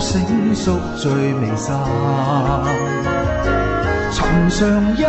[0.00, 1.78] 醒，宿醉未散。
[4.10, 4.58] 寻常
[4.94, 5.04] 一句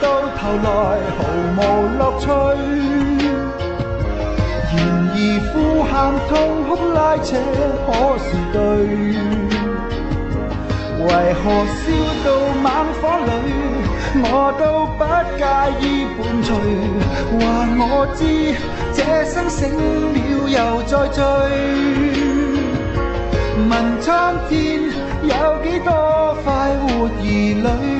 [0.00, 0.04] 到
[0.36, 0.68] 頭來
[1.16, 1.20] 毫
[1.56, 1.60] 無
[2.00, 2.26] 樂趣。
[4.74, 4.76] 然
[5.12, 5.16] 而
[5.52, 5.92] 呼喊
[6.28, 6.32] 痛
[6.64, 7.28] 哭拉扯
[7.86, 8.58] 可是對？
[11.04, 11.84] 為何笑
[12.24, 12.26] 到
[12.62, 12.66] 猛
[13.00, 13.28] 火裏，
[14.24, 14.62] 我都
[14.96, 15.02] 不
[15.36, 15.44] 介
[15.80, 15.84] 意
[16.16, 16.48] 伴隨？
[17.38, 17.38] 話
[17.78, 17.84] 我
[18.16, 18.20] 知
[18.94, 20.16] 這生醒了
[20.48, 22.23] 又再醉。
[24.04, 24.82] 苍天
[25.22, 27.93] 有几多快活儿女？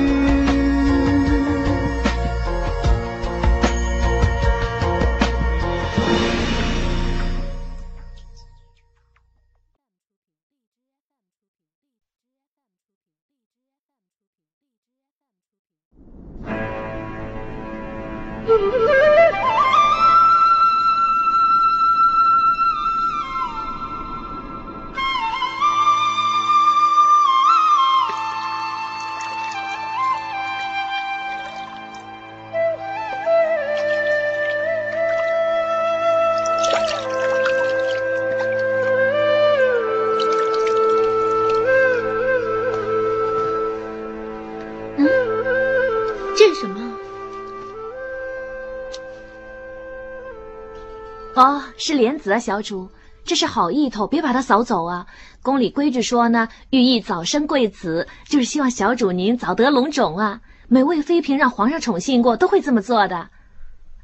[51.77, 52.89] 是莲子啊，小主，
[53.23, 55.07] 这是好意头，别把它扫走啊。
[55.41, 60.41] 宫里规矩说呢，寓意早生贵子，就是希望小主您早得龙种啊。
[60.67, 63.29] 每位妃嫔让皇上宠幸过，都会这么做的。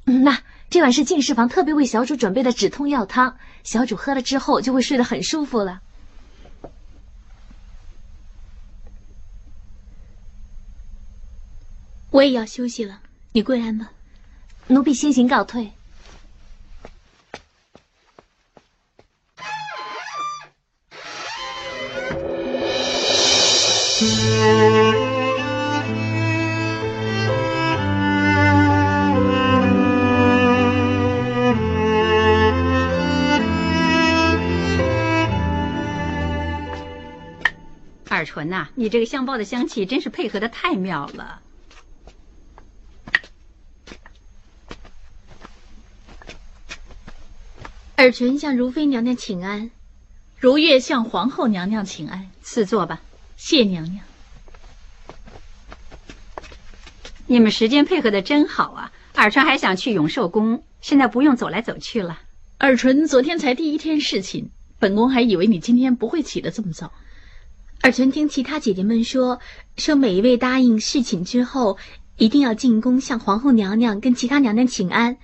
[0.05, 0.37] 嗯，那
[0.69, 5.81] 这碗是进士房特别为小主准备的止痛药汤，小主喝了之后就会睡得很舒服了。
[12.11, 12.99] 我也要休息了，
[13.31, 13.91] 你归安吧。
[14.67, 15.71] 奴婢先行告退。
[38.09, 41.41] 二纯呐、你这个香包的香气真是配合的太妙了。
[47.97, 49.69] 尔淳向如妃娘娘请安。
[50.39, 52.99] 如月向皇后娘娘请安，赐座吧。
[53.51, 53.99] 谢娘娘。
[57.27, 58.93] 你们时间配合的真好啊！
[59.13, 62.21] 尔淳还想去永寿宫，现在不用走来走去了。
[62.59, 66.93] 尔淳昨天才第一天侍寝，本宫还以为你今天不会起得这么早。
[67.81, 69.41] 尔淳听其他姐姐们说，
[69.75, 71.77] 说每一位答应侍寝之后，
[72.15, 75.17] 一定要进宫向皇后娘娘跟其他娘娘请安，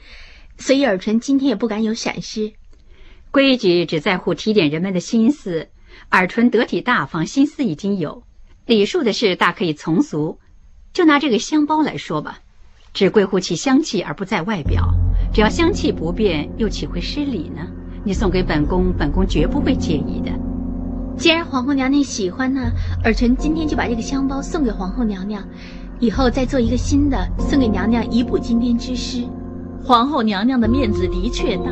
[0.57, 2.51] 所以尔淳今天也不敢有闪失。
[3.31, 5.69] 规矩只在乎提点人们的心思，
[6.09, 8.23] 尔淳得体大方，心思已经有。
[8.65, 10.39] 礼数的事大可以从俗，
[10.93, 12.39] 就拿这个香包来说吧，
[12.93, 14.93] 只贵乎其香气而不在外表。
[15.33, 17.61] 只要香气不变，又岂会失礼呢？
[18.03, 20.31] 你送给本宫，本宫绝不会介意的。
[21.17, 22.71] 既然皇后娘娘喜欢呢，
[23.03, 25.43] 尔淳今天就把这个香包送给皇后娘娘，
[25.99, 29.27] 以后再做一个新的送给娘娘以补今天之失。
[29.83, 31.71] 皇后娘娘的面子的确大，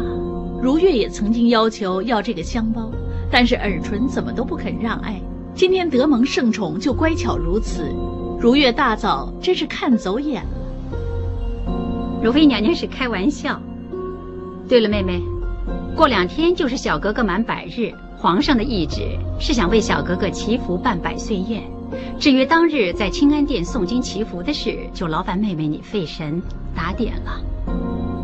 [0.62, 2.92] 如月也曾经要求要这个香包，
[3.32, 5.20] 但是尔淳怎么都不肯让爱。
[5.54, 7.90] 今天得蒙圣宠，就乖巧如此。
[8.40, 10.50] 如月大嫂真是看走眼了。
[12.22, 13.60] 如妃娘娘是开玩笑。
[14.68, 15.22] 对了，妹妹，
[15.96, 21.64] 过两天就是小格格满百日，皇上的懿旨是想为小格格祈福办百岁宴。
[22.20, 26.42] 至于当日在清安殿诵经祈福的事，就劳烦妹妹你费神
[26.76, 27.40] 打点了。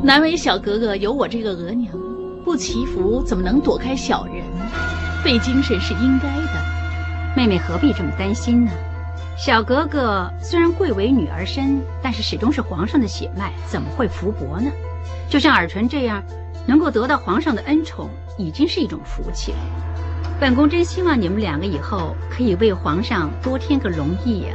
[0.03, 1.93] 难为小格格有我这个额娘，
[2.43, 4.40] 不祈福怎么能躲开小人？
[5.23, 6.51] 费精神是应该的。
[7.35, 8.71] 妹妹何必这么担心呢？
[9.37, 14.69] 小格格虽然贵为女儿身，但是始终是皇上的血脉，怎么会福薄呢？
[15.29, 16.21] 就像尔淳这样，
[16.67, 19.57] 能够得到皇上的恩宠，已经是一种福气了。
[20.39, 24.53] 本宫真希望你们两个以后可以为皇上多添个龙翼呀！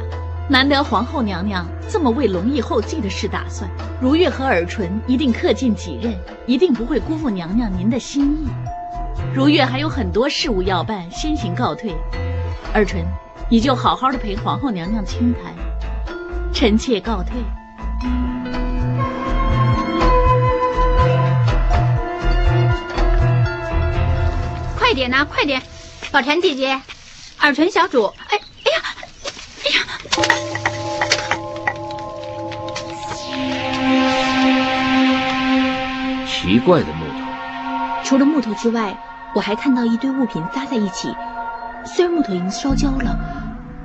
[0.49, 3.69] 难得皇后娘娘这么为龙翼后继的事打算，
[3.99, 6.13] 如月和尔淳一定恪尽己任，
[6.45, 8.47] 一定不会辜负娘娘您的心意。
[9.33, 11.95] 如月还有很多事务要办，先行告退。
[12.73, 13.05] 尔淳，
[13.49, 15.53] 你就好好的陪皇后娘娘清谈。
[16.53, 17.33] 臣妾告退。
[24.77, 25.61] 快点呐，快点！
[26.11, 26.81] 宝蟾姐姐，
[27.39, 28.81] 尔淳小主，哎，哎呀，
[29.65, 29.77] 哎呀！
[36.25, 37.19] 奇怪的木头，
[38.05, 38.97] 除了木头之外，
[39.35, 41.13] 我还看到一堆物品扎在一起。
[41.85, 43.17] 虽然木头已经烧焦了，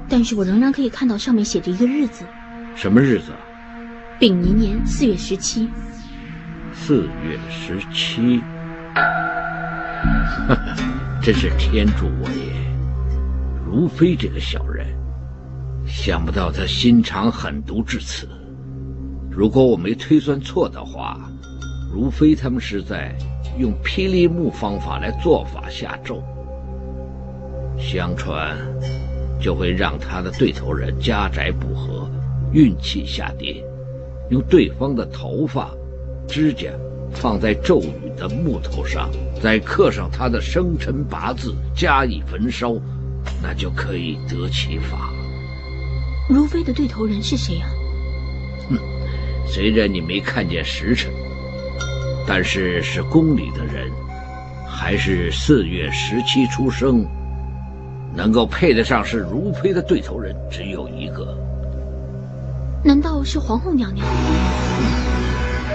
[0.08, 2.24] 但是我仍然可以看到上面写着一个日子。
[2.74, 3.32] 什么日子？
[4.18, 5.68] 丙寅年四月十七。
[6.72, 8.42] 四月十七。
[8.94, 10.76] 哈哈，
[11.22, 12.52] 真是天助我也！
[13.64, 14.86] 如飞这个小人，
[15.86, 18.28] 想不到他心肠狠毒至此。
[19.30, 21.18] 如果我没推算错的话，
[21.92, 23.14] 如飞他们是在
[23.58, 26.22] 用霹雳木方法来做法下咒，
[27.78, 28.56] 相传
[29.38, 32.10] 就会让他的对头人家宅不和，
[32.52, 33.62] 运气下跌，
[34.30, 35.70] 用对方的头发、
[36.26, 36.70] 指甲。
[37.14, 42.72] 放在咒语的木头上，再刻上他的生辰八字，加以焚烧，
[43.42, 45.12] 那就可以得其法。
[46.26, 47.68] 如妃的对头人是谁啊？
[48.70, 48.78] 哼，
[49.46, 51.12] 虽然你没看见时辰，
[52.26, 53.90] 但是是宫里的人，
[54.66, 57.04] 还是四月十七出生，
[58.14, 61.36] 能够配得上是如妃的对头人只有一个。
[62.84, 64.06] 难道是皇后娘娘？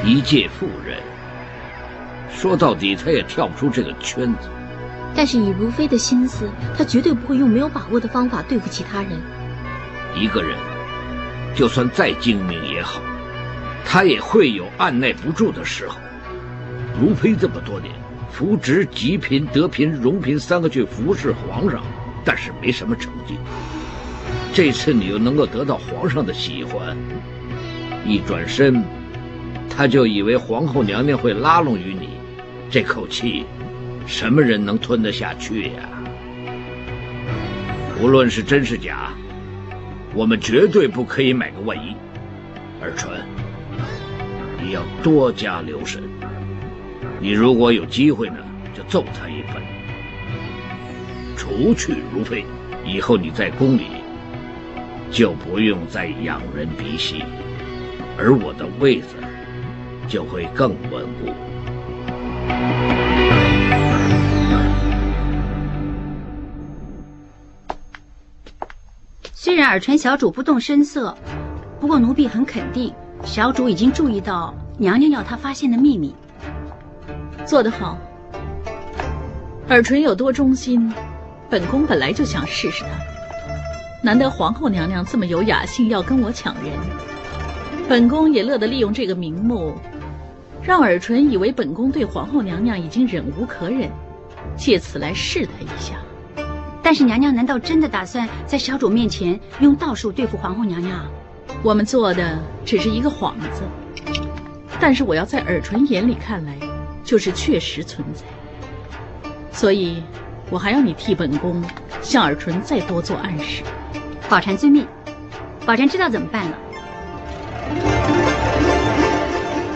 [0.05, 0.97] 一介妇人。
[2.29, 4.49] 说到底，她也跳不出这个圈子。
[5.15, 9.11] 但是以如妃的心思，她绝对不会用没有把握的方法对付其他人。
[10.15, 10.57] 一个人，
[11.55, 13.01] 就算再精明也好，
[13.85, 15.97] 他也会有按耐不住的时候。
[16.99, 17.93] 如妃这么多年，
[18.31, 21.83] 扶植极嫔、德嫔、荣嫔三个去服侍皇上，
[22.25, 23.35] 但是没什么成绩。
[24.53, 26.97] 这次你又能够得到皇上的喜欢，
[28.03, 28.83] 一转身，
[29.69, 32.09] 他就以为皇后娘娘会拉拢于你。
[32.69, 33.45] 这口气，
[34.07, 35.89] 什么人能吞得下去呀？
[38.01, 39.11] 无论是真是假，
[40.13, 41.95] 我们绝对不可以买个万一。
[42.81, 43.11] 尔淳，
[44.61, 46.01] 你要多加留神。
[47.27, 48.37] 你如果有机会呢，
[48.73, 49.61] 就揍他一番。
[51.35, 52.45] 除去如妃，
[52.85, 53.87] 以后你在宫里
[55.11, 57.21] 就不用再仰人鼻息，
[58.17, 59.17] 而我的位子
[60.07, 61.33] 就会更稳固。
[69.33, 71.13] 虽然尔淳小主不动声色，
[71.81, 72.93] 不过奴婢很肯定，
[73.25, 76.15] 小主已经注意到娘娘要她发现的秘密。
[77.47, 77.97] 做得好，
[79.69, 80.93] 尔淳有多忠心，
[81.49, 82.89] 本宫本来就想试试他。
[84.03, 86.73] 难得皇后娘娘这么有雅兴，要跟我抢人，
[87.87, 89.73] 本宫也乐得利用这个名目。
[90.61, 93.89] 让尔淳以为本宫对皇后娘娘已经忍无可忍，
[94.57, 95.95] 借此来试他一下。
[96.83, 100.99] 但是娘娘难道真的打算在小主面前用道术对付皇后娘娘？
[101.63, 103.63] 我们做的只是一个幌子，
[104.81, 106.53] 但是我要在尔淳眼里看来，
[107.07, 108.21] 就是确实存在。
[109.51, 110.03] 所以，
[110.51, 111.63] 我还要你替本宫
[112.01, 113.63] 向尔淳再多做暗示。
[114.29, 114.85] 宝蟾遵命，
[115.65, 116.57] 宝蟾知道怎么办了。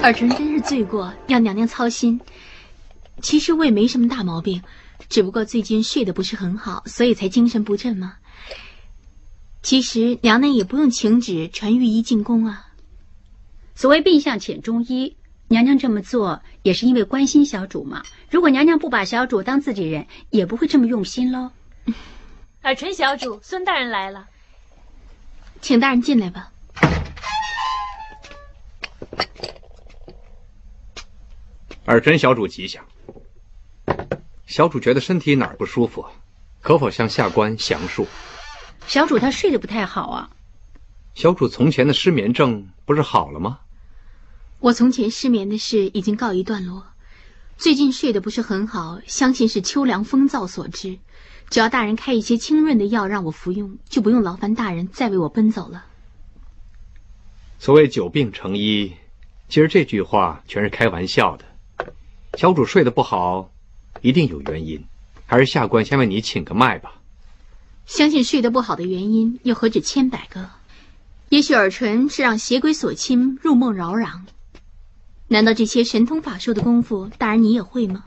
[0.03, 2.19] 尔淳真是罪过，要娘娘操心。
[3.21, 4.61] 其实我也没什么大毛病，
[5.07, 8.15] 只不过最近睡得不是很好，所以才精神不振嘛。
[9.63, 12.67] 其实娘娘也不用请旨传御医进宫啊。
[13.73, 15.15] 所谓病向浅中医，
[15.51, 18.03] 娘娘这么做也是因为关心小主嘛。
[18.29, 21.51] 如果娘娘不把小主当自己人，也不会这么用心喽。
[22.61, 24.29] 尔淳小主，孙大人来了，
[25.59, 26.53] 请大人进来吧。
[31.83, 32.85] 尔淳小主吉祥。
[34.45, 36.05] 小主觉得身体哪儿不舒服，
[36.61, 38.07] 可否向下官详述？
[38.87, 40.29] 小主他睡得不太好啊。
[41.13, 43.59] 小主从前的失眠症不是好了吗？
[44.61, 46.85] 我从前失眠的事已经告一段落，
[47.57, 50.99] 最近睡得不是很好，相信是秋凉风燥所致。
[51.49, 55.83] 只要大人开一些清润的药让我服用，就不用劳烦大人再为我奔走了。
[57.57, 58.93] 所谓久病成医，
[59.49, 61.45] 其实这句话全是开玩笑的。
[62.37, 63.51] 小主睡得不好，
[64.01, 64.85] 一定有原因。
[65.25, 67.01] 还是下官先为你请个脉吧。
[67.87, 70.47] 相信睡得不好的原因又何止千百个？
[71.29, 74.19] 也许耳唇是让邪鬼所侵，入梦扰攘。
[75.31, 78.03] 难道这些神通法术的功夫，大人你也会吗？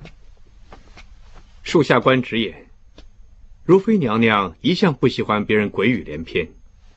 [1.64, 2.66] 恕下官直言，
[3.64, 6.47] 如妃娘娘一向不喜欢别人鬼语连篇。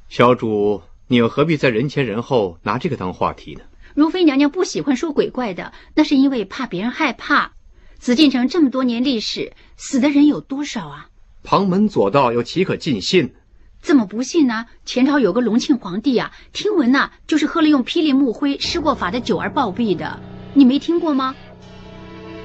[0.10, 3.62] 小主，你又何必在人前人后拿这个当话题呢？
[3.96, 7.54] 如妃娘娘不喜欢说鬼怪的，那是因为怕别人害怕。
[7.98, 11.10] 紫禁城这么多年历史，死的人有多少啊？
[11.44, 13.34] 旁门左道又岂可尽信？
[13.82, 14.66] 怎么不信呢？
[14.86, 20.20] 前朝有个隆庆皇帝啊，听闻呐，就是喝了用霹雳木灰施过法的酒而暴毙的，
[20.54, 21.36] 你没听过吗？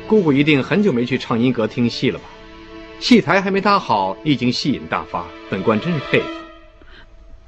[0.07, 2.25] 姑姑一定很久没去畅音阁听戏了吧？
[3.01, 6.29] 戏台还没搭好，已经戏瘾大发，本官真是佩服。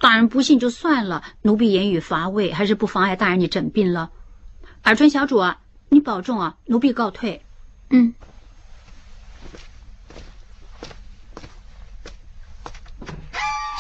[0.01, 4.11] 大人不信就算了，奴婢言语乏味，还是不妨碍大人你诊病了。
[4.83, 7.43] 尔春小主啊，你保重啊，奴婢告退。
[7.91, 8.15] 嗯。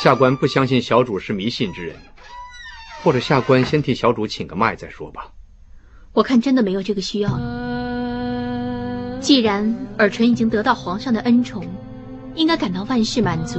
[0.04, 1.96] 下官不相信小主是迷信之人，
[3.02, 5.30] 或者下官先替小主请个脉再说吧。
[6.12, 9.18] 我看真的没有这个需要了。
[9.18, 11.66] 既然尔淳已经得到皇上的恩宠，
[12.34, 13.58] 应该感到万事满足，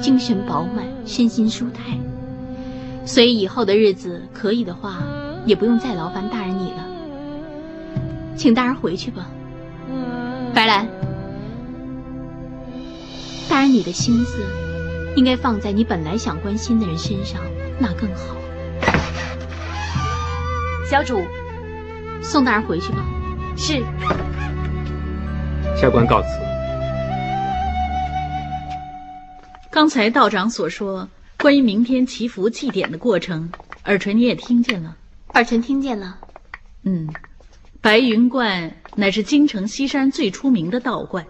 [0.00, 1.98] 精神饱满，身心舒泰。
[3.04, 5.02] 所以以后的日子，可以的话，
[5.44, 6.86] 也不用再劳烦大人你了。
[8.34, 9.28] 请大人回去吧。
[10.54, 10.88] 白兰，
[13.46, 14.42] 大人你的心思。
[15.16, 17.40] 应该放在你本来想关心的人身上，
[17.80, 18.36] 那更好。
[20.88, 21.20] 小主，
[22.22, 22.98] 送大人回去吧。
[23.56, 23.82] 是。
[25.74, 26.28] 下官告辞。
[29.70, 31.08] 刚才道长所说
[31.38, 33.50] 关于明天祈福祭典的过程，
[33.86, 34.96] 耳垂你也听见了。
[35.32, 36.18] 耳垂听见了。
[36.82, 37.08] 嗯，
[37.80, 41.26] 白云观乃是京城西山最出名的道观，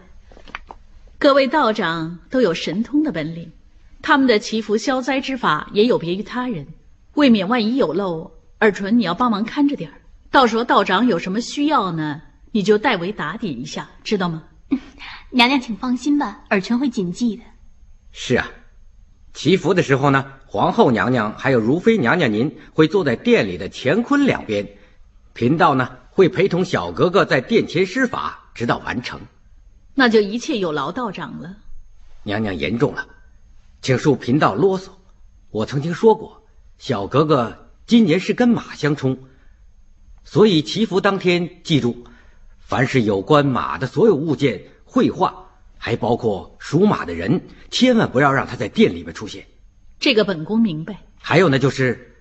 [1.19, 3.53] 各位道长都有神通的本领。
[4.03, 6.67] 他们的祈福消灾之法也有别于他人，
[7.15, 10.01] 未免万一有漏，尔淳你要帮忙看着点儿。
[10.31, 12.21] 到时候道长有什么需要呢，
[12.53, 14.45] 你就代为打点一下，知道吗？
[15.31, 17.43] 娘娘，请放心吧，尔淳会谨记的。
[18.13, 18.49] 是啊，
[19.35, 24.69] 祈福的时候呢，皇后娘娘还有如妃娘娘您会坐在殿里的乾坤两边，
[25.33, 29.21] 贫道呢会陪同小格格在殿前施法，直到完成。
[29.95, 31.57] 那就一切有劳道长了。
[32.23, 33.07] 娘娘言重了。
[33.87, 34.89] 请恕贫道啰嗦，
[35.49, 36.43] 我曾经说过，
[36.77, 39.17] 小格格今年是跟马相冲，
[40.25, 42.03] 所以祈福当天记住，
[42.59, 49.47] 凡是有关马的所有物件、绘画，还包括属马的人，千万不要让他在店里面出现。
[50.01, 50.99] 这个本宫明白。
[51.21, 52.17] 还有呢，就是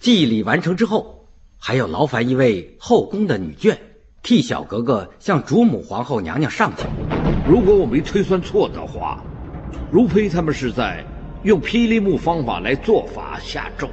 [0.00, 3.78] 祭礼完成之后，还要劳烦一位后宫的女眷，
[4.24, 6.88] 替小格格向主母皇后娘娘上讲。
[7.48, 9.22] 如果我没推算错的话。
[9.90, 11.04] 如妃他们是在
[11.42, 13.88] 用霹雳木方法来做法下咒。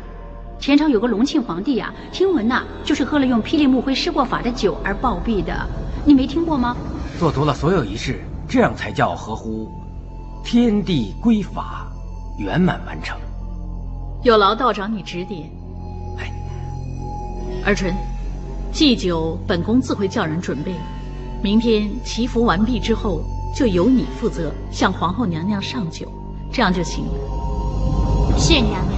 [0.59, 5.67] 前朝有个隆庆皇帝啊，听闻呐，就是喝了用霹雳木灰施过法的酒而暴毙的，
[6.05, 6.77] 你没听过吗？
[7.17, 9.71] 做足了所有仪式，这样才叫合乎
[10.43, 11.87] 天地规法，
[12.37, 13.17] 圆满完成。
[14.21, 15.49] 有劳道长你指点。
[16.19, 16.31] 哎，
[17.65, 17.95] 儿臣，
[18.71, 20.73] 祭酒本宫自会叫人准备，
[21.41, 23.19] 明天祈福完毕之后。
[23.55, 26.07] 就由你负责向皇后娘娘上酒，
[26.51, 28.37] 这样就行了。
[28.37, 28.97] 是娘娘。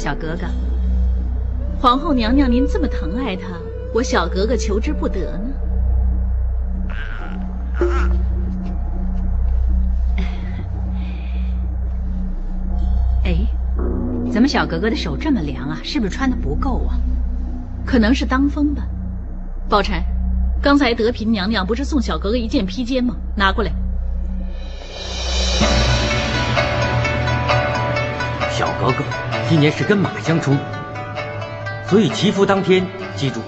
[0.00, 0.46] 小格格，
[1.78, 3.48] 皇后娘娘，您这么疼爱他，
[3.92, 5.44] 我小格格求之不得呢。
[13.24, 13.36] 哎，
[14.32, 15.78] 怎么小格格的手这么凉啊？
[15.84, 16.96] 是不是穿的不够啊？
[17.84, 18.82] 可能是当风吧。
[19.68, 20.02] 宝钗，
[20.62, 23.14] 刚才德嫔娘娘不是送小格格一件披肩吗？
[23.36, 23.70] 拿过来。
[28.50, 29.04] 小格格。
[29.50, 30.56] 今年是跟马相冲
[31.84, 33.42] 所以祈福当天记住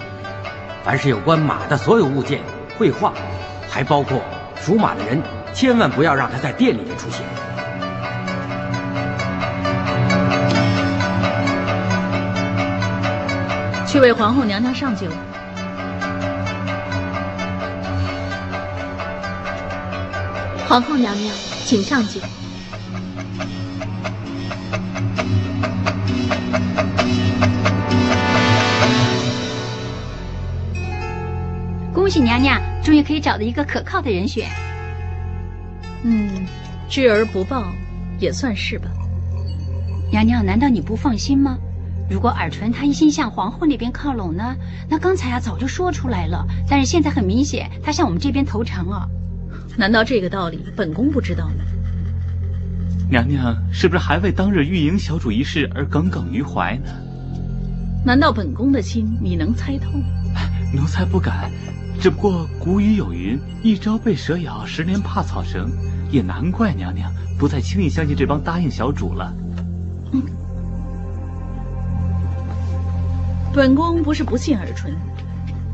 [0.83, 2.41] 凡是有关马的所有物件
[2.77, 3.15] 绘画
[3.71, 4.21] 还包括
[4.61, 5.23] 属马的人
[5.55, 7.21] 千万不要让他在店里面出现。
[13.87, 15.07] 去为皇后娘娘上酒。
[20.67, 21.33] 皇后娘娘
[21.65, 22.21] 请上酒。
[32.03, 34.49] 恭喜娘娘，终于可以找到一个可靠的人选。
[36.03, 36.45] 嗯，
[36.89, 37.73] 知而不报，
[38.19, 38.91] 也算是吧。
[40.11, 41.57] 娘娘，难道你不放心吗？
[42.11, 44.57] 如果尔淳他一心向皇后那边靠拢呢？
[44.91, 49.09] 那刚才啊早就说出来了，但是现在很明显，他向我们这边投诚了。
[49.77, 51.65] 难道这个道理本宫不知道吗？
[53.09, 56.91] 娘娘是不是还为当日玉莹小主一事而耿耿于怀呢？
[58.05, 59.93] 难道本宫的心你能猜透？
[60.75, 61.49] 奴才不敢，
[62.03, 65.71] 只不过古语有云：“一朝被蛇咬，十年怕草绳。”
[66.11, 69.33] 也难怪娘娘不再轻易相信这帮答应小主了。
[73.55, 74.93] 本宫不是不信尔淳，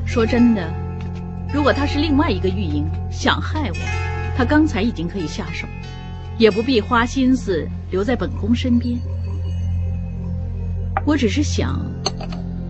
[0.05, 0.71] 说真的，
[1.51, 3.77] 如果他是另外一个玉莹想害我，
[4.37, 5.67] 他刚才已经可以下手，
[6.37, 8.99] 也不必花心思留在本宫身边。
[11.07, 11.81] 我只是想，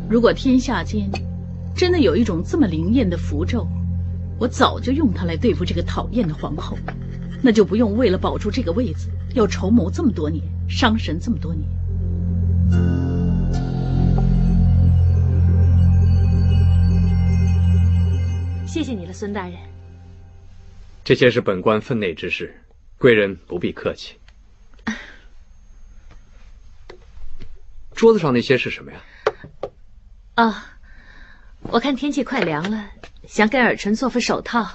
[0.08, 1.10] 如果天下间
[1.78, 3.64] 真的有一种这么灵验的符咒，
[4.36, 6.76] 我早就用它来对付这个讨厌的皇后。
[7.40, 11.70] 那就不用为了保住这个位子，要筹谋这么多年，伤神这么多年。
[18.66, 19.56] 谢谢你了，孙大人。
[21.04, 22.60] 这些是本官分内之事，
[22.98, 24.16] 贵人不必客气。
[27.94, 29.00] 桌子上那些是什么呀？
[30.34, 30.77] 啊，
[31.70, 32.90] 我看天气快凉了，
[33.26, 34.66] 想给尔淳做副手套。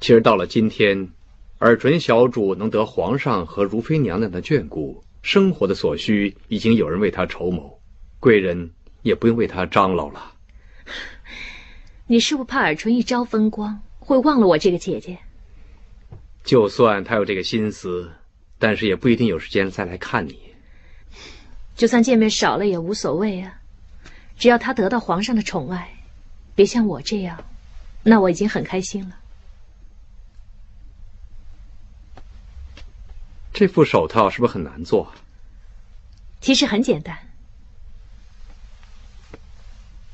[0.00, 1.10] 其实到了今天，
[1.58, 7.80] 尔淳小主能得皇上和如妃娘娘的眷顾，生活的所需已经有人为他筹谋，
[8.20, 8.70] 贵人
[9.02, 10.32] 也不用为他张罗了。
[12.06, 15.18] 你是不怕尔淳一朝风光会忘了我这个姐姐？
[16.44, 18.12] 就算他有这个心思，
[18.58, 20.41] 但是也不一定有时间再来看你。
[21.74, 23.60] 就算见面少了也无所谓啊，
[24.38, 25.92] 只要他得到皇上的宠爱，
[26.54, 27.42] 别像我这样，
[28.02, 29.18] 那我已经很开心了。
[33.52, 35.12] 这副手套是不是很难做？
[36.40, 37.16] 其实很简单。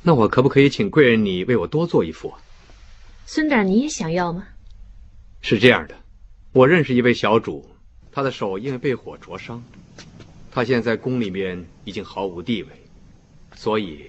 [0.02, 2.34] 那我可不可以请贵人你为我多做一副？
[3.26, 4.46] 孙大人，你也想要吗？
[5.40, 5.94] 是这样的，
[6.52, 7.68] 我认识一位小主，
[8.10, 9.62] 他的手因为被火灼伤，
[10.58, 12.68] 他现在在宫里面已经毫无地位，
[13.54, 14.00] 所以，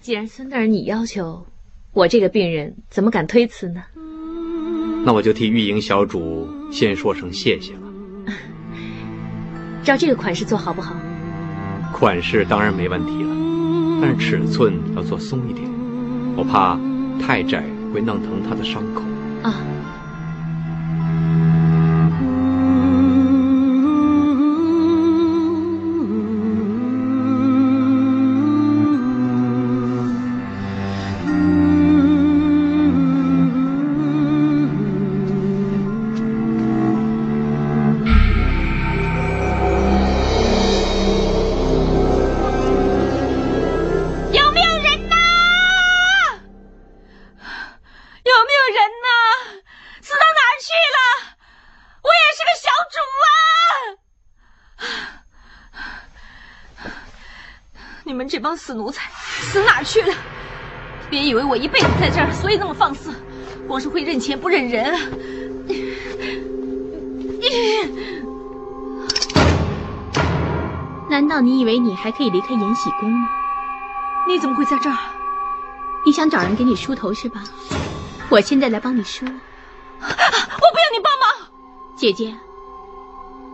[0.00, 1.44] 既然孙大人你要求，
[1.92, 3.82] 我这个病人怎么敢推辞呢？
[5.04, 7.80] 那我就替玉莹小主先说声谢谢了。
[9.84, 10.96] 照这个款式做好不好？
[11.92, 13.36] 款式当然没问题了，
[14.00, 15.68] 但是尺寸要做松一点，
[16.34, 16.80] 我怕
[17.20, 19.02] 太窄会弄疼他的伤口。
[19.42, 19.62] 啊。
[58.56, 60.14] 死奴才，死哪儿去了？
[61.10, 63.14] 别以为我一辈子在这儿，所以那么放肆，
[63.66, 65.00] 光是会认钱不认人啊！
[71.08, 73.28] 难道你以为你还可以离开延禧宫吗？
[74.26, 74.96] 你怎么会在这儿？
[76.04, 77.42] 你想找人给你梳头是吧？
[78.28, 79.24] 我现在来帮你梳。
[79.24, 79.30] 我
[80.00, 81.48] 不要你帮忙，
[81.96, 82.34] 姐姐，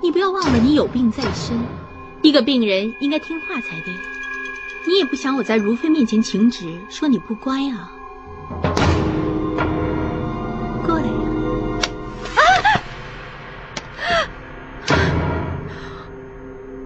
[0.02, 1.56] 你不要忘了你有病在身，
[2.22, 3.94] 一个病人应该听话才对。
[4.86, 7.90] 你也不想我在如妃面前请旨，说你不乖啊？
[10.86, 11.10] 过来呀！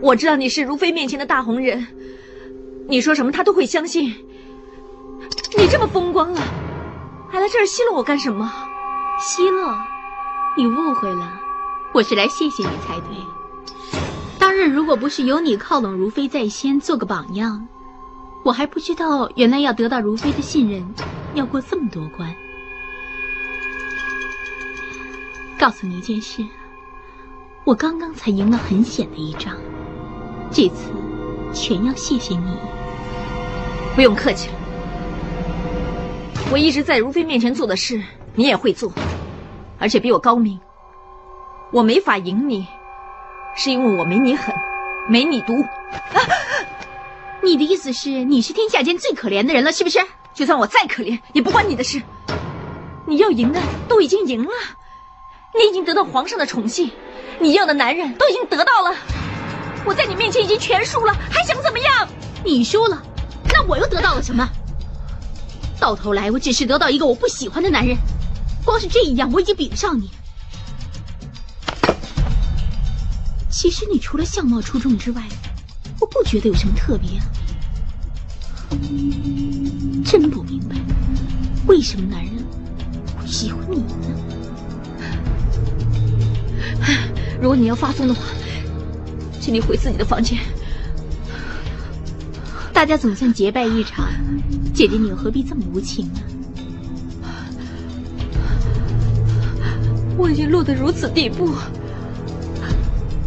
[0.01, 1.87] 我知道你是如妃面前的大红人，
[2.89, 4.15] 你说什么她都会相信。
[5.57, 6.41] 你这么风光了，
[7.29, 8.51] 还来这儿奚落我干什么？
[9.19, 9.77] 奚落？
[10.57, 11.41] 你误会了，
[11.93, 13.19] 我是来谢谢你才对。
[14.39, 17.67] 当日如果不是有你靠拢如妃在先，做个榜样。
[18.49, 20.83] 我还不知道，原来要得到如妃的信任，
[21.35, 22.35] 要过这么多关。
[25.59, 26.43] 告诉你一件事，
[27.65, 29.55] 我刚刚才赢了很险的一仗。
[30.51, 30.91] 这次
[31.53, 32.57] 全要谢谢你。
[33.95, 34.55] 不用客气了，
[36.51, 38.03] 我一直在如妃面前做的事，
[38.35, 38.91] 你也会做，
[39.79, 40.59] 而且比我高明。
[41.71, 42.67] 我没法赢你，
[43.55, 44.55] 是因为我没你狠，
[45.07, 45.53] 没你毒。
[45.61, 46.38] 啊！
[47.49, 49.99] 你的意思是你是天下间最可怜的人了，是不是？
[50.35, 52.03] 就算我再可怜，也不关你的事。
[53.07, 53.59] 你要赢的
[53.89, 54.51] 都已经赢了，
[55.59, 56.91] 你已经得到皇上的宠幸，
[57.41, 58.95] 你要的男人都已经得到了。
[59.87, 62.07] 我在你面前已经全输了，还想怎么样？
[62.45, 63.03] 你输了，
[63.47, 64.47] 那我又得到了什么？
[65.81, 67.97] 到头来，我只是得到一个我不喜欢的男人。
[68.63, 70.11] 光是这一样，我已经比不上你。
[73.51, 75.23] 其实你除了相貌出众之外，
[76.01, 77.19] 我不觉得有什么特别。
[77.19, 77.25] 啊
[80.05, 80.77] 真不明白，
[81.67, 82.33] 为什么男人
[83.19, 83.87] 会喜欢你呢？
[87.41, 88.23] 如果你要发疯的话，
[89.41, 90.39] 请你回自己的房间。
[92.73, 94.09] 大家总算结拜一场，
[94.75, 96.21] 姐姐你又何必这么无情呢？
[100.17, 101.55] 我已经落得如此地步，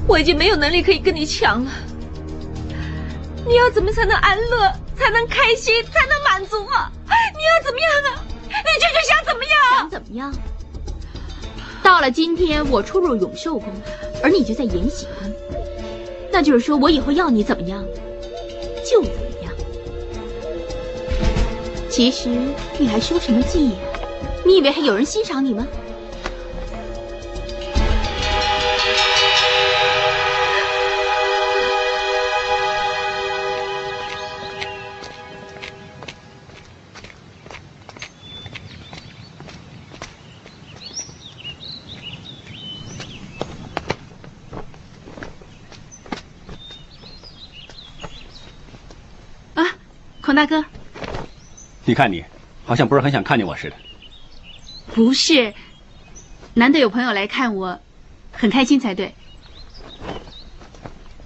[0.07, 1.71] 我已经没有能力可以跟你抢了。
[3.45, 4.71] 你要怎么才能安乐？
[4.97, 6.91] 才能开心，才能满足啊！
[7.08, 8.23] 你要怎么样啊？
[8.47, 9.51] 你究竟想怎么样？
[9.80, 10.34] 想怎么样？
[11.82, 13.73] 到了今天，我出入永寿宫，
[14.21, 15.34] 而你就在延禧宫，
[16.32, 17.84] 那就是说我以后要你怎么样，
[18.86, 19.51] 就怎么样。
[21.89, 22.30] 其实
[22.77, 23.75] 你还修什么气呀？
[24.45, 25.67] 你以为还有人欣赏你吗？
[50.41, 50.65] 大哥，
[51.86, 52.25] 你看你，
[52.65, 53.75] 好像不是很想看见我似的。
[54.91, 55.54] 不是，
[56.56, 57.80] 难得有朋友来看我，
[58.32, 59.13] 很开心才对。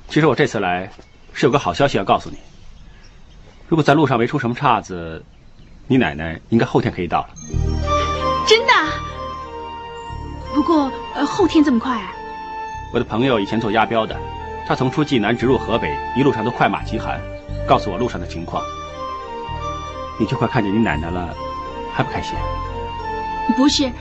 [0.09, 0.91] 其实我这次来，
[1.31, 2.35] 是有个好消息要告诉你。
[3.69, 5.23] 如果在路上没出什么岔子，
[5.87, 7.29] 你奶奶应该后天可以到了。
[8.45, 8.73] 真的？
[10.53, 12.11] 不过呃，后天这么快啊？
[12.91, 14.19] 我的朋友以前做押镖的，
[14.67, 17.21] 他从出济南直入河北，一路上都快马急寒，
[17.65, 18.61] 告诉我路上的情况。
[20.19, 21.35] 你就快看见你奶奶了，
[21.93, 22.35] 还不开心？
[23.55, 23.91] 不是，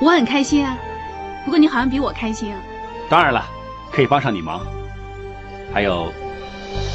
[0.00, 0.76] 我很开心啊。
[1.44, 2.60] 不过你好像比我开心啊。
[3.08, 3.44] 当然了，
[3.92, 4.60] 可以帮上你忙。
[5.72, 6.12] 还有，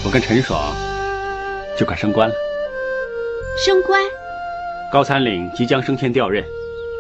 [0.06, 0.60] 我跟陈爽
[1.78, 2.36] 就快升官了。
[3.66, 4.02] 升官？
[4.92, 6.44] 高参领即将升迁调任，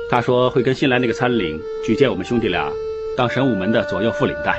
[0.09, 2.71] 他说会跟新来那个参领举荐我们兄弟俩
[3.17, 4.51] 当神武门的左右副领带。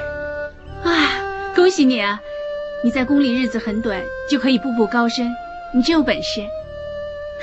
[0.84, 1.20] 啊，
[1.54, 2.20] 恭喜你啊！
[2.84, 5.30] 你在宫里日子很短，就可以步步高升，
[5.72, 6.42] 你真有本事。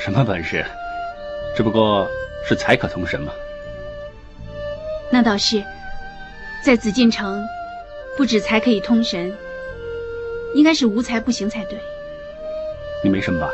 [0.01, 0.65] 什么本事？
[1.55, 2.09] 只不过
[2.47, 3.33] 是才可通神嘛。
[5.11, 5.61] 那倒是，
[6.63, 7.45] 在紫禁城，
[8.15, 9.35] 不止才可以通神，
[10.55, 11.77] 应该是无才不行才对。
[13.03, 13.51] 你没什么吧？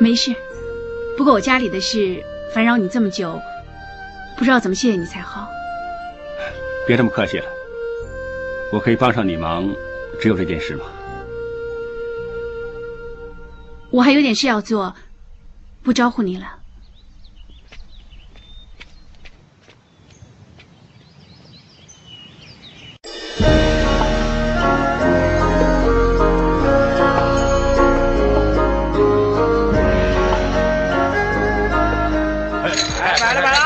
[0.00, 0.34] 没事，
[1.16, 2.20] 不过我家里的事
[2.52, 3.40] 烦扰你这么久，
[4.36, 5.48] 不知道怎么谢谢你才好。
[6.88, 7.46] 别这么客气了，
[8.72, 9.72] 我可以帮上你忙，
[10.20, 10.86] 只有这件事吗？
[13.92, 14.94] 我还有点事要做，
[15.82, 16.46] 不招呼你了。
[33.20, 33.58] 买了买了，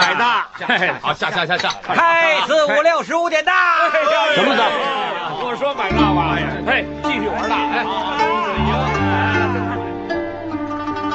[0.00, 0.24] 买的。
[1.02, 3.52] 好，下下下下，开四五六十五点到。
[4.32, 4.62] 什么的？
[5.42, 8.19] 我说买那玩意儿，嘿，继续玩了，哎。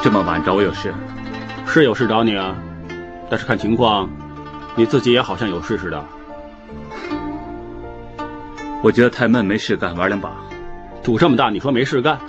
[0.06, 0.94] 这么晚找我有事？
[1.66, 2.56] 是有事找你啊，
[3.28, 4.08] 但是看情况，
[4.76, 6.06] 你自己也好像有事似的。
[8.84, 10.30] 我觉得太闷，没事干，玩两把。
[11.04, 12.20] 赌这么大，你说没事干？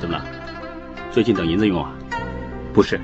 [0.00, 0.24] 怎么了？
[1.12, 1.92] 最近等银子用啊？
[2.74, 3.00] 不是，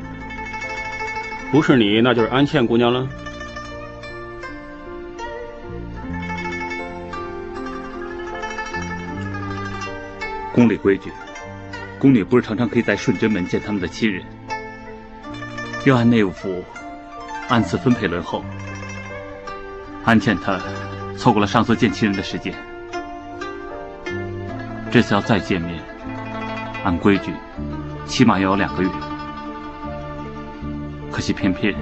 [1.52, 3.06] 不是你，那就是安茜姑娘了。
[10.52, 11.12] 宫里规矩。
[12.02, 14.24] 宫女不是常常可以在顺贞门见他们的亲人，
[15.84, 16.64] 要按内务府
[17.48, 18.44] 按次分配轮候。
[20.04, 20.58] 安茜她
[21.16, 22.52] 错过了上次见亲人的时间，
[24.90, 25.80] 这次要再见面，
[26.82, 27.32] 按规矩
[28.04, 28.88] 起码要有两个月。
[31.12, 31.72] 可惜偏偏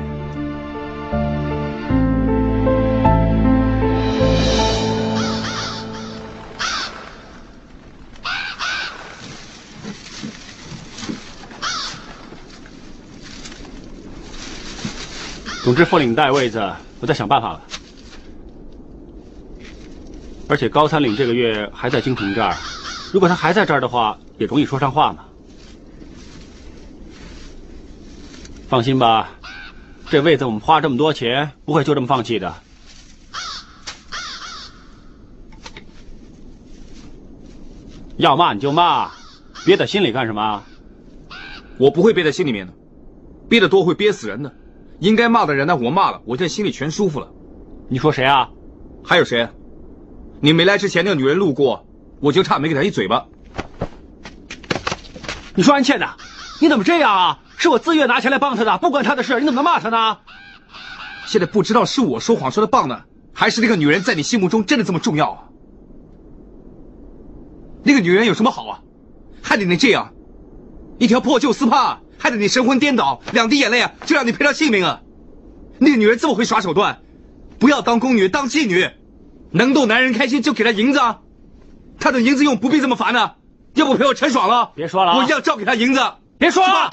[15.63, 17.63] 总之，副领带位子我再想办法了。
[20.49, 22.57] 而且高参领这个月还在京城这儿，
[23.13, 25.25] 如果他还在这儿的话，也容易说上话嘛。
[28.69, 29.29] 放心吧，
[30.09, 32.55] 这位子我们花这么多钱，不会就这么放弃的。
[38.17, 39.11] 要骂你就骂，
[39.65, 40.63] 憋在心里干什么？
[41.79, 42.73] 我不会憋在心里面的，
[43.49, 44.53] 憋得多会憋死人的。
[45.01, 47.29] 应该骂的人呢，我骂了，我现在心里全舒服了。
[47.89, 48.51] 你说谁啊？
[49.03, 49.49] 还有谁？
[50.41, 51.87] 你没来之前，那个女人路过，
[52.21, 53.27] 我就差没给她一嘴巴。
[55.55, 56.15] 你说安倩呐，
[56.61, 57.39] 你怎么这样啊？
[57.57, 60.19] 是我自愿拿钱来帮她的，不关她的事，你怎么能骂她呢？
[61.27, 65.45] 现在不知道是我说谎说的棒呢，还是那个女人在你心目中真的这么重要啊？
[67.83, 68.81] 那个女人有什么好啊？
[69.43, 70.13] 害得你这样，
[70.99, 75.01] 一条破旧丝帕，害得你神魂颠倒，两滴眼泪啊，就让你赔上性命啊！
[75.79, 77.01] 那个女人这么会耍手段，
[77.59, 78.91] 不要当宫女，当妓女，
[79.51, 81.21] 能逗男人开心就给她银子啊！
[81.99, 83.33] 她的银子用不必这么烦呢，
[83.73, 84.73] 要不陪我陈爽了？
[84.75, 86.01] 别说了，我一样照给她银子。
[86.37, 86.91] 别说了。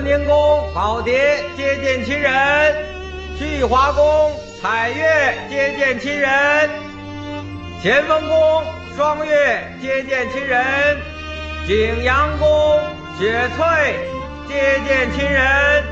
[0.00, 2.32] 慈宁宫宝蝶接见亲人，
[3.38, 6.30] 聚华宫彩月接见亲人，
[7.82, 8.64] 乾丰宫
[8.96, 10.96] 双月接见亲人，
[11.66, 12.80] 景阳宫
[13.18, 13.94] 雪翠
[14.48, 15.84] 接见亲人，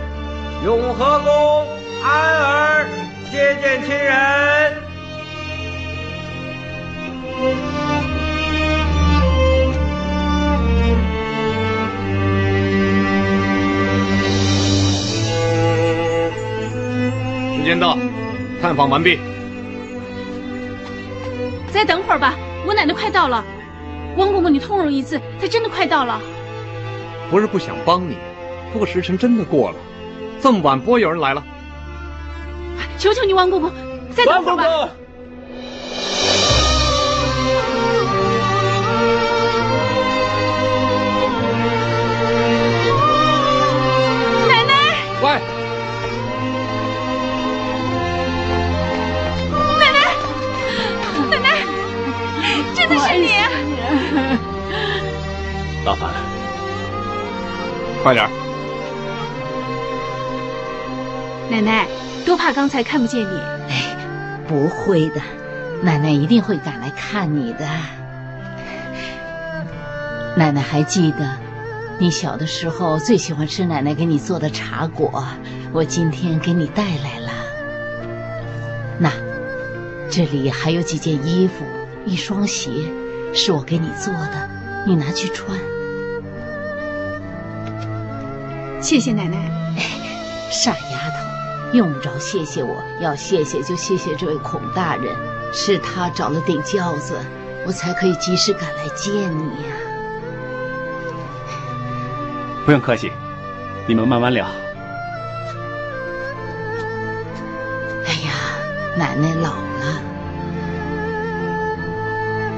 [0.64, 1.66] 永和宫
[2.03, 2.87] 安儿
[3.31, 4.67] 接见亲人。
[18.61, 19.18] 探访完毕。
[21.73, 22.35] 再等会儿吧，
[22.66, 23.44] 我奶奶快到了。
[24.16, 26.21] 汪公公，你通融一次，她真的快到了。
[27.31, 28.16] 不是不想帮你，
[28.73, 29.77] 不过时辰真的过了，
[30.40, 31.44] 这么晚不会有人来了。
[32.99, 33.71] 求求你，汪公公，
[34.11, 34.88] 再等会儿吧。
[58.09, 58.27] 快点！
[61.51, 61.87] 奶奶，
[62.25, 63.38] 多怕刚才看不见你。
[63.68, 63.94] 哎
[64.49, 65.21] 不会的，
[65.83, 67.66] 奶奶一定会赶来看你的。
[70.38, 71.37] 奶奶还记得，
[71.99, 75.23] 你小的时候最喜欢吃奶奶给你做的茶果，
[75.75, 77.31] 我今天给你带来了。
[78.99, 79.12] 那，
[80.09, 81.62] 这里还有几件衣服，
[82.07, 82.71] 一双鞋，
[83.35, 84.49] 是我给你做的，
[84.87, 85.59] 你拿去穿。
[88.81, 89.37] 谢谢奶奶。
[90.51, 95.14] 傻丫头，用不着谢谢我，要谢谢就谢谢这位孔大人，
[95.53, 97.21] 是他找了顶轿子，
[97.67, 99.77] 我才可以及时赶来见你呀、
[102.64, 103.12] 不用客气，
[103.87, 104.47] 你们慢慢聊。
[108.07, 108.33] 哎呀，
[108.97, 110.01] 奶奶老了，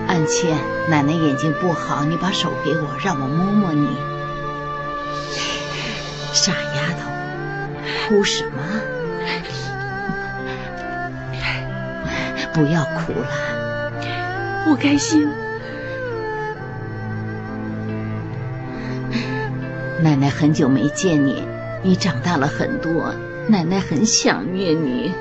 [0.06, 0.56] 安茜，
[0.88, 3.88] 奶奶眼睛不好，你把手给我，让我摸摸你。
[6.42, 7.10] 傻丫头，
[8.08, 8.62] 哭什么？
[12.54, 13.28] 不要哭了。
[14.66, 15.28] 我开心。
[20.02, 21.44] 奶奶很久没见你，
[21.82, 23.14] 你长大了很多，
[23.46, 25.12] 奶奶很想念你。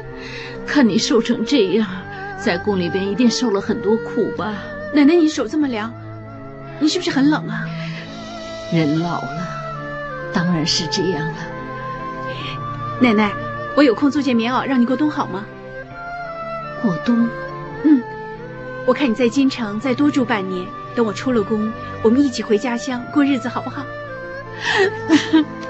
[0.65, 1.85] 看你瘦成这样，
[2.37, 4.53] 在宫里边一定受了很多苦吧？
[4.93, 5.93] 奶奶，你手这么凉，
[6.79, 7.67] 你是不是很冷啊？
[8.71, 9.58] 人老了，
[10.33, 11.35] 当然是这样了。
[13.01, 13.31] 奶奶，
[13.75, 15.45] 我有空做件棉袄让你过冬好吗？
[16.81, 17.27] 过冬？
[17.83, 18.01] 嗯，
[18.85, 20.65] 我看你在京城再多住半年，
[20.95, 23.85] 等我出了宫，我们一起回家乡过日子好不好？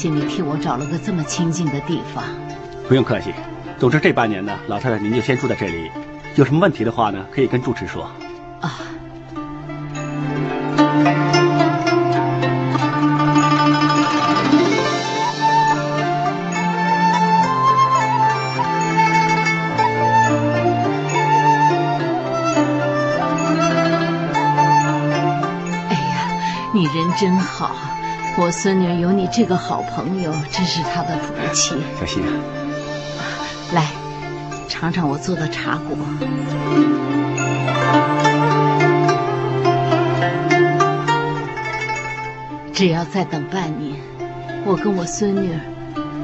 [0.00, 2.24] 谢谢你替我找了个这么清静的地方。
[2.88, 3.34] 不用客气。
[3.78, 5.90] 总之这半年呢，老太太您就先住在这里。
[6.36, 8.04] 有什么问题的话呢，可以跟住持说。
[8.62, 8.80] 啊。
[25.90, 26.26] 哎呀，
[26.72, 27.76] 你人真好，
[28.36, 31.74] 我孙女有你这个好朋友，真是她的福气。
[31.98, 32.32] 小心啊。
[33.72, 33.86] 来，
[34.66, 35.96] 尝尝我做的茶果。
[42.72, 43.94] 只要再等半年，
[44.64, 45.58] 我跟我孙女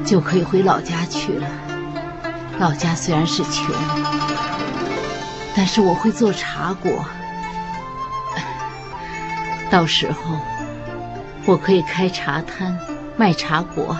[0.03, 1.47] 就可以回老家去了。
[2.57, 3.65] 老家虽然是穷，
[5.55, 7.05] 但是我会做茶果。
[9.69, 10.39] 到时候，
[11.47, 12.77] 我可以开茶摊，
[13.15, 13.95] 卖茶果。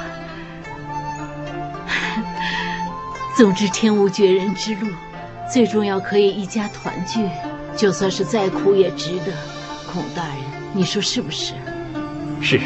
[3.37, 4.89] 总之，天无绝人之路，
[5.49, 7.25] 最重要可以一家团聚，
[7.77, 9.31] 就算是再苦也值得。
[9.89, 10.35] 孔大人，
[10.73, 11.53] 你说是不是？
[12.41, 12.59] 是。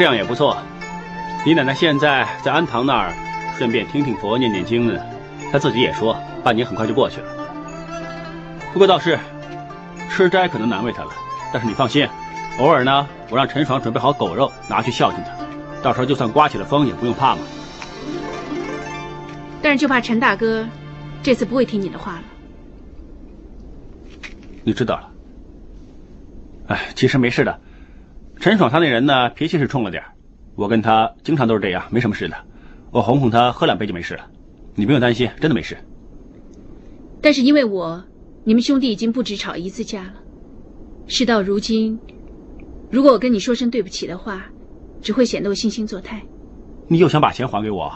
[0.00, 0.56] 这样也不错。
[1.44, 3.12] 你奶奶现在在安堂那儿。
[3.58, 4.98] 顺便听听佛、念念经呢。
[5.52, 7.28] 她自己也说，半年很快就过去了。
[8.72, 9.18] 不过倒是，
[10.08, 11.10] 吃斋可能难为她了。
[11.52, 12.08] 但是你放心，
[12.58, 15.32] 偶尔呢，我让陈爽准备好狗肉拿去孝敬她，
[15.82, 17.42] 到时候就算刮起了风也不用怕嘛。
[19.60, 20.66] 但是就怕陈大哥
[21.22, 22.22] 这次不会听你的话了。
[24.64, 25.10] 你知道了。
[26.68, 27.60] 哎，其实没事的。
[28.40, 30.02] 陈爽他那人呢，脾气是冲了点
[30.54, 32.34] 我跟他经常都是这样，没什么事的。
[32.90, 34.24] 我哄哄他，喝两杯就没事了，
[34.74, 35.76] 你不用担心，真的没事。
[37.20, 38.02] 但是因为我，
[38.44, 40.14] 你们兄弟已经不止吵一次架了。
[41.06, 41.98] 事到如今，
[42.90, 44.46] 如果我跟你说声对不起的话，
[45.02, 46.22] 只会显得我惺惺作态。
[46.88, 47.92] 你又想把钱还给我？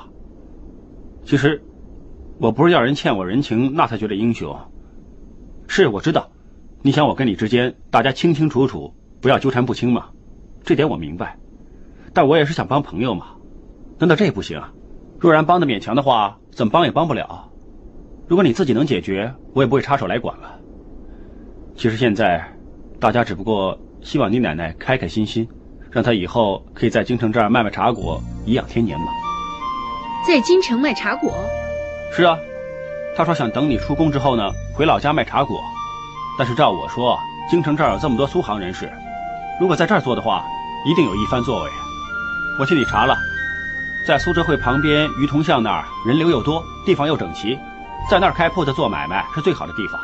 [1.25, 1.63] 其实，
[2.39, 4.55] 我不是要人欠我人情，那才觉得英雄。
[5.69, 6.31] 是，我知道，
[6.83, 10.11] 你想我跟你之间大家清清楚楚，不要纠缠不清嘛，
[10.65, 11.37] 这点我明白。
[12.13, 13.27] 但我也是想帮朋友嘛，
[13.99, 14.63] 难道这不行？
[15.19, 17.51] 若然帮的勉强的话，怎么帮也帮不了。
[18.27, 20.59] 如果你自己能解决，我也不会插手来管了。
[21.77, 22.43] 其实现在，
[23.01, 25.49] 大家只不过希望你奶奶开开心心，
[25.91, 29.07] 让她以后可以在京城这儿卖卖茶果，颐养天年嘛。
[30.27, 31.33] 在京城卖茶果？
[32.13, 32.39] 是啊，
[33.17, 35.61] 她说想等你出宫之后呢，回老家卖茶果。
[36.39, 37.19] 但是照我说，
[37.51, 38.91] 京城这儿有这么多苏杭人士，
[39.59, 40.45] 如果在这儿做的话，
[40.85, 41.71] 一定有一番作为。
[42.59, 43.17] 我替你查了。
[44.07, 47.59] 在苏浙会旁边鱼同巷那儿，人流又多，地方又整齐，
[48.11, 49.99] 在那儿开铺子做买卖是最好的地方。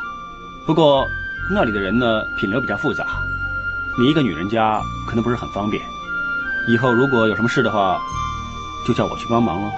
[0.66, 1.06] 不过
[1.50, 3.04] 那里的人呢，品流比较复杂，
[3.98, 5.82] 你一个女人家可能不是很方便。
[6.68, 7.98] 以后如果有什么事的话，
[8.86, 9.70] 就叫我去帮忙喽。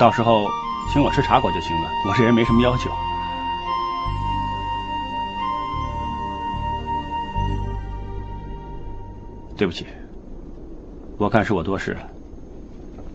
[0.00, 0.50] 到时候
[0.92, 2.90] 请我吃茶果就行了，我这人没什么要求。
[9.56, 9.86] 对不起，
[11.16, 12.10] 我看是我多事了。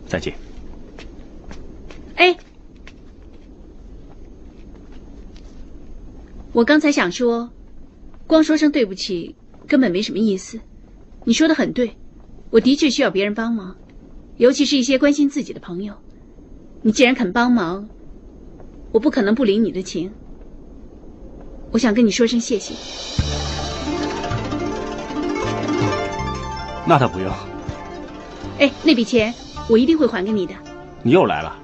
[0.08, 0.34] 再见。
[2.16, 2.36] 哎，
[6.52, 7.50] 我刚才想说，
[8.26, 9.34] 光说声对不起
[9.68, 10.60] 根本没什么意思。
[11.24, 11.96] 你说的很对，
[12.50, 13.76] 我的确需要别人帮忙，
[14.36, 15.94] 尤其是一些关心自己的朋友。
[16.82, 17.88] 你既然肯帮忙，
[18.90, 20.12] 我不可能不领你的情。
[21.70, 22.74] 我想跟你说声谢谢。
[26.92, 27.32] 那倒不用。
[28.58, 29.32] 哎，那笔钱。
[29.66, 30.52] 我一定会还给你的。
[31.02, 31.56] 你又来了。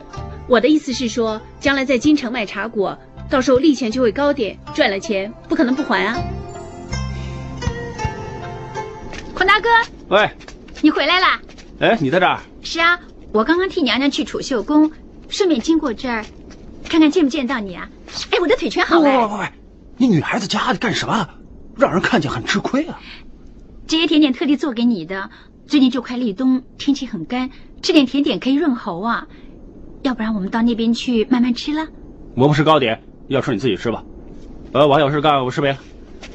[0.46, 2.98] 我的意思是说，将来在京城卖茶果，
[3.28, 6.16] 到时候利钱就会高点，赚了钱不可能不还啊。
[9.34, 9.68] 孔大哥，
[10.08, 10.30] 喂，
[10.80, 11.38] 你回来啦？
[11.80, 12.38] 哎，你在这儿？
[12.62, 12.98] 是啊，
[13.30, 14.90] 我刚刚替娘娘去储秀宫，
[15.28, 16.24] 顺便经过这儿，
[16.88, 17.86] 看看见不见到你啊？
[18.30, 19.02] 哎，我的腿全好了。
[19.02, 19.48] 喂喂喂，
[19.98, 21.28] 你女孩子家的干什么？
[21.76, 22.98] 让人看见很吃亏啊。
[23.88, 25.30] 这些甜点特地做给你的。
[25.66, 27.50] 最近就快立冬，天气很干。
[27.82, 29.26] 吃点甜点可以润喉啊，
[30.02, 31.88] 要不然我们到那边去慢慢吃了。
[32.36, 34.04] 我不吃糕点，要吃你自己吃吧。
[34.72, 35.78] 呃，我还有事干，我失陪了。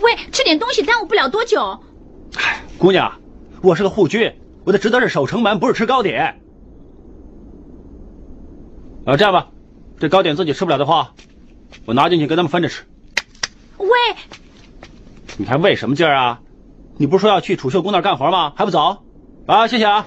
[0.02, 1.80] 喂，吃点东西耽误不了多久。
[2.38, 3.14] 哎，姑娘，
[3.62, 4.34] 我是个护军，
[4.64, 6.40] 我的职责是守城门，不是吃糕点。
[9.06, 9.50] 啊，这样吧，
[10.00, 11.14] 这糕点自己吃不了的话，
[11.86, 12.84] 我拿进去跟他们分着吃。
[13.78, 13.88] 喂，
[15.38, 16.42] 你还喂什么劲儿啊？
[16.98, 18.54] 你不是说要去储秀宫那儿干活吗？
[18.56, 19.04] 还不走？
[19.46, 20.06] 啊，谢谢啊。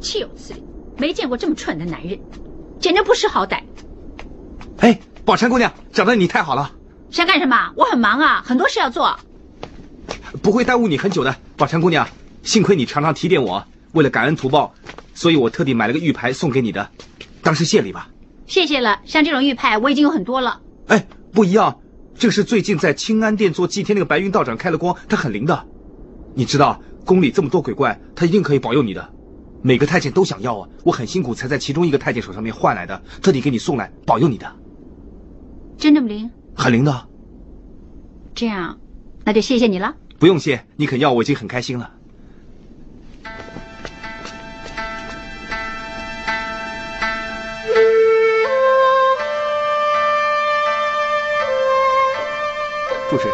[0.00, 0.62] 岂有此理！
[0.96, 2.18] 没见过这么蠢的男人，
[2.80, 3.60] 简直不识好歹。
[4.78, 6.72] 哎，宝钗姑娘，找到你太好了。
[7.10, 7.72] 想干什么？
[7.76, 9.18] 我很忙啊，很多事要做。
[10.42, 12.06] 不会耽误你很久的，宝钗姑娘。
[12.42, 14.72] 幸亏你常常提点我，为了感恩图报，
[15.14, 16.88] 所以我特地买了个玉牌送给你的，
[17.42, 18.08] 当是谢礼吧。
[18.46, 20.60] 谢谢了，像这种玉牌我已经有很多了。
[20.86, 21.78] 哎，不一样，
[22.18, 25.66] 这个是最近在清安殿做祭天那个白云道长开了光，他很灵的。
[26.34, 29.08] 你知道宫里这么多鬼怪，他一定可以保佑你的。
[29.62, 34.52] 每个太监都想要啊，我很辛苦才在其中一个太监手上面换来的，特地给你送来保佑你的。
[35.76, 36.28] 真这么灵？
[36.56, 37.08] 很灵的。
[38.34, 38.78] 这样，
[39.24, 39.94] 那就谢谢你了。
[40.18, 41.92] 不用谢，你肯要我已经很开心了。
[53.10, 53.26] 主持，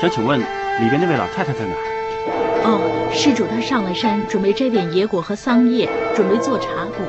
[0.00, 1.74] 想请问里边那位老太太在哪？
[2.64, 7.06] 哦，施主她上了山，准备摘点野果和桑叶，准备做茶果。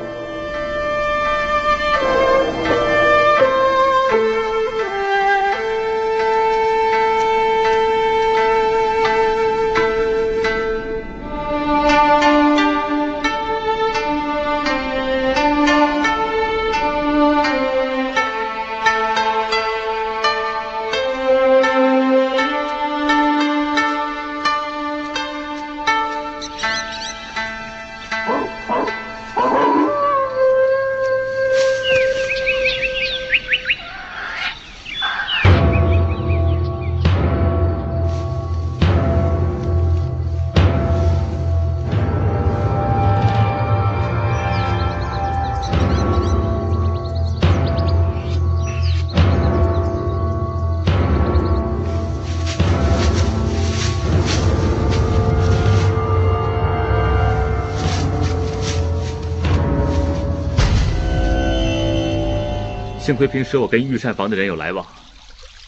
[63.06, 64.84] 幸亏平时我跟御膳房的人有来往，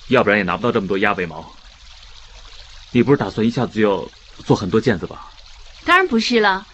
[0.08, 1.54] 要不然也拿不到这么多鸭尾毛。
[2.90, 4.10] 你不是打算一下子就要
[4.44, 5.30] 做很多件子吧？
[5.84, 6.66] 当然不是了，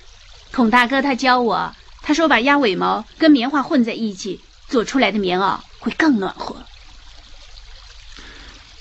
[0.52, 6.56] 孔大哥他教我，他说把鸭尾毛跟棉花混在一起做出来的棉袄会更暖和。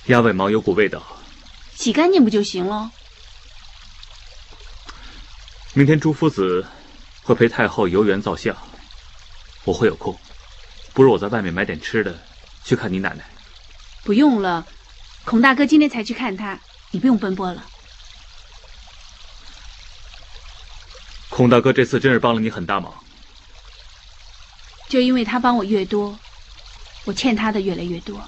[0.06, 1.04] 鸭尾毛有股味道，
[1.76, 2.90] 洗干净不就行了？
[5.74, 6.66] 明天朱夫子
[7.24, 8.56] 会陪太后游园造像，
[9.66, 10.18] 我会有空。
[10.94, 12.24] 不如我在外面买点吃的，
[12.64, 13.26] 去看你奶奶。
[14.04, 14.66] 不用了，
[15.26, 16.60] 孔大哥今天才去看他，
[16.92, 17.66] 你不用奔波了。
[21.30, 22.94] 孔大哥这次真是帮了你很大忙。
[24.88, 26.20] 就因为他帮我越多，
[27.06, 28.22] 我欠他的越来越多。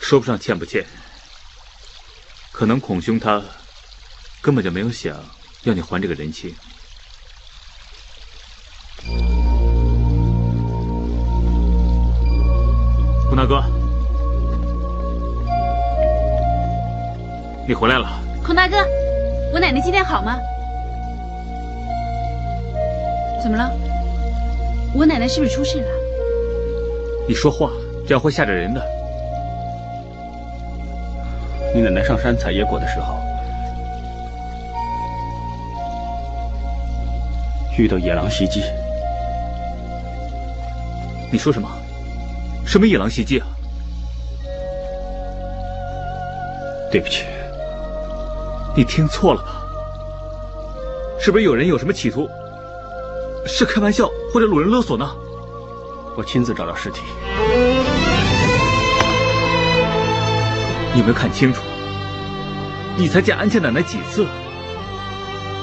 [0.00, 0.86] 说不上欠不欠，
[2.52, 3.42] 可能孔兄他
[4.40, 5.16] 根本就没有想
[5.62, 6.54] 要你还这个人情。
[13.28, 13.62] 孔大哥，
[17.66, 18.08] 你回来了。
[18.44, 18.76] 孔大哥，
[19.52, 20.38] 我奶奶今天好吗？
[23.42, 23.70] 怎么了？
[24.94, 25.88] 我奶奶是不是出事了？
[27.28, 27.70] 你说话
[28.06, 28.80] 这样会吓着人的。
[31.74, 33.16] 你奶奶上山采野果的时候，
[37.76, 38.62] 遇到野狼袭击。
[41.34, 41.68] 你说什么？
[42.64, 43.46] 什么野狼袭击啊？
[46.92, 47.24] 对不起，
[48.76, 49.60] 你听错了吧？
[51.18, 52.30] 是不是有人有什么企图？
[53.48, 55.10] 是开玩笑或者掳人勒索呢？
[56.16, 57.00] 我亲自找到尸体。
[60.92, 61.62] 你有没有看清楚？
[62.96, 64.24] 你才见安茜奶奶几次？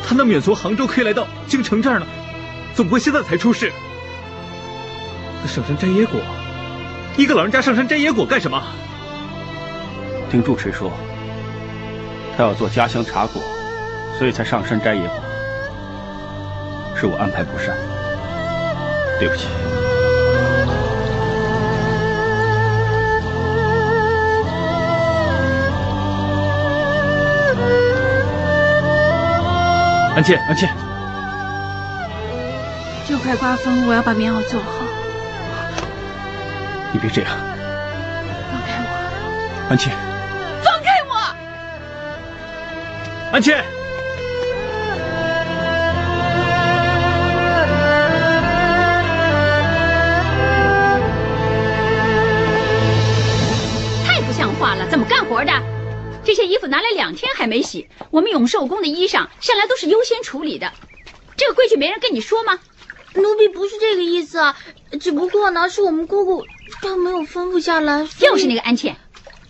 [0.05, 2.05] 她那么远从杭州可以来到京城这儿呢，
[2.73, 3.71] 怎么会现在才出事？
[5.47, 6.19] 上山摘野果。
[7.17, 8.61] 一个老人家上山摘野果干什么？
[10.29, 10.91] 听住持说，
[12.37, 13.41] 他要做家乡茶果，
[14.17, 15.15] 所以才上山摘野果。
[16.95, 17.75] 是我安排不善，
[19.19, 19.47] 对不起。
[30.15, 30.69] 安茜，安茜，
[33.05, 34.90] 就快刮风，我要把棉袄做好。
[36.93, 37.31] 你别这样，
[38.51, 38.89] 放开我，
[39.69, 39.93] 安茜！
[40.61, 41.13] 放开我，
[43.31, 43.63] 安茜！
[54.05, 54.85] 太不像话了！
[54.89, 55.53] 怎么干活的？
[56.25, 60.71] 这这些衣服拿来两天还没洗，我们永寿宫的衣裳向来都是优先处理的，
[61.35, 62.57] 这个规矩没人跟你说吗？
[63.15, 64.55] 奴婢不是这个意思啊，
[64.97, 66.45] 只不过呢，是我们姑姑
[66.81, 68.07] 她没有吩咐下来。
[68.19, 68.95] 又是那个安茜，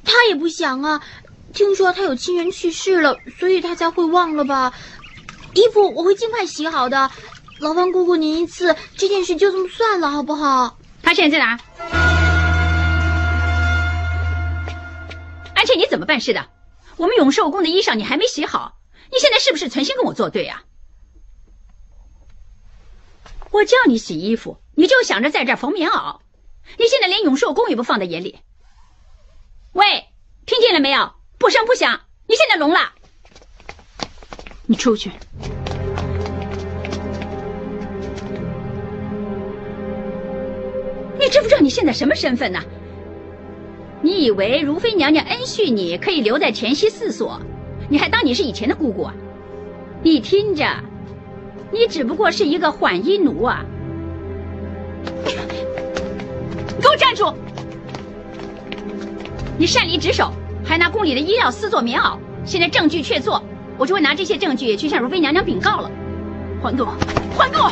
[0.03, 1.01] 他也不想啊。
[1.53, 4.73] 听说他有亲人去世了，所以他才会忘了吧？
[5.53, 7.11] 衣服我会尽快洗好的，
[7.59, 10.77] 劳烦姑姑您一次，这件事就这么算了，好不好？
[11.03, 11.59] 他现在在哪？
[15.55, 16.47] 安茜，你怎么办事的？
[16.95, 18.77] 我们永寿宫的衣裳你还没洗好，
[19.11, 20.63] 你现在是不是存心跟我作对啊？
[23.51, 26.19] 我叫你洗衣服，你就想着在这儿缝棉袄，
[26.77, 28.39] 你现在连永寿宫也不放在眼里。
[29.73, 30.05] 喂，
[30.45, 31.13] 听见了没有？
[31.37, 32.93] 不声不响，你现在聋了。
[34.65, 35.11] 你出去。
[41.19, 42.59] 你知不知道你现在什么身份呢？
[44.01, 47.39] 你以为如妃娘娘恩恤你可以留在乾西四所，
[47.89, 49.13] 你还当你是以前的姑姑啊？
[50.01, 50.65] 你听着。
[51.71, 53.65] 你只不过是一个缓衣奴啊！
[56.91, 57.33] 给我站住！
[59.57, 60.33] 你擅离职守，
[60.65, 63.41] 还拿宫里的衣料撕做棉袄，现在证据确凿，
[63.77, 65.89] 我就会拿这些证据去向如妃娘娘禀告了。
[66.61, 66.93] 还给我！
[67.37, 67.71] 还给我！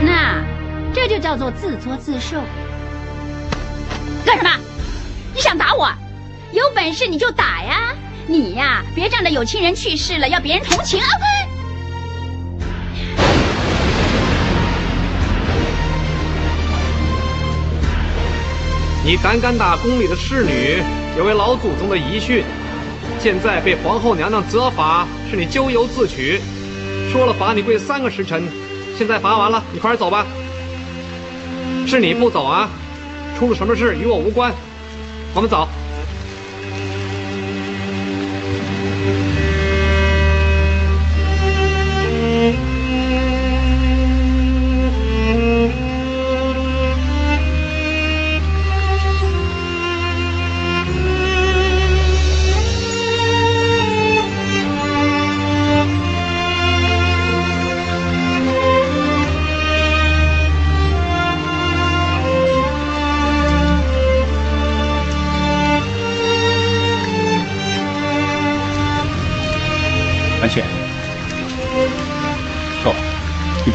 [0.00, 0.44] 那
[0.94, 2.36] 这就叫做自作自受。
[4.24, 4.50] 干什么？
[5.34, 5.90] 你想打我？
[6.52, 7.94] 有本事你就打呀！
[8.30, 11.08] 你呀，别仗着有亲人去世了要别人同情啊！
[19.02, 20.82] 你胆敢打宫里的侍女，
[21.16, 22.44] 有违老祖宗的遗训。
[23.18, 26.42] 现在被皇后娘娘责罚，是你咎由自取。
[27.10, 28.46] 说了罚你跪三个时辰，
[28.98, 30.26] 现在罚完了，你快点走吧。
[31.86, 32.68] 是你不走啊？
[33.38, 34.52] 出了什么事与我无关。
[35.34, 35.66] 我们走。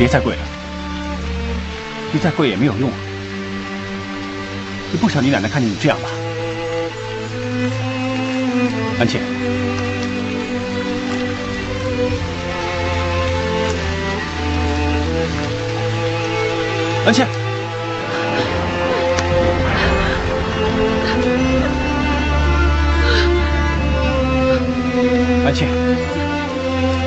[0.03, 0.41] 别再跪了，
[2.11, 2.91] 你再跪也没有用。
[4.91, 6.09] 你不想你奶奶看见你这样吧？
[8.99, 9.21] 安茜，
[17.05, 17.25] 安茜，
[25.45, 25.69] 安茜，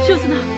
[0.08, 0.16] 秀？
[0.16, 0.55] 子呢？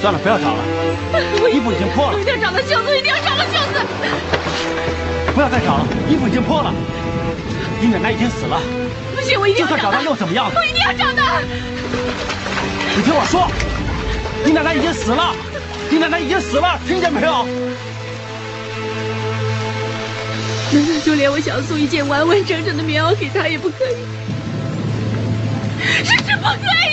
[0.00, 0.62] 算了，不要找了，
[1.50, 2.14] 衣服已经破了。
[2.14, 3.78] 我一定要找到秀子，一定要找到秀子！
[5.34, 6.72] 不要再找了，衣服已经破了。
[7.80, 8.60] 你奶奶已经死了。
[9.14, 10.50] 不行，我一定要就算找到又怎么样？
[10.54, 11.22] 我一定要找到。
[12.96, 13.50] 你听我说，
[14.44, 15.34] 你奶奶已经死了，
[15.90, 17.46] 你奶奶已经死了，听见没有？
[20.72, 23.96] 难 道就连我想送一件完完整整的棉袄给她也不可以？
[26.40, 26.56] 不可
[26.90, 26.92] 以！